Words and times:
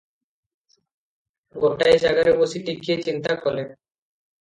ଗୋଟାଏ 1.65 2.01
ଜାଗାରେ 2.07 2.35
ବସି 2.43 2.65
ଟିକିଏ 2.71 3.01
ଚିନ୍ତା 3.09 3.41
କଲେ। 3.47 3.73